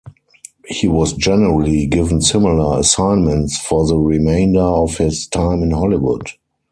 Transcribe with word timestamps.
He 0.65 0.87
was 0.87 1.13
generally 1.13 1.85
given 1.85 2.21
similar 2.21 2.79
assignments 2.79 3.59
for 3.59 3.85
the 3.85 3.97
remainder 3.97 4.59
of 4.59 4.97
his 4.97 5.27
time 5.27 5.61
in 5.61 5.69
Hollywood. 5.69 6.27